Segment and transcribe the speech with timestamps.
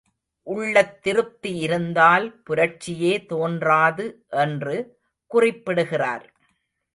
[0.47, 4.25] உள்ளத் திருப்தி இருந்தால் புரட்சியே தோன்றாது
[4.29, 4.75] என்று
[5.31, 6.25] குறிப்பிடுகிறார்.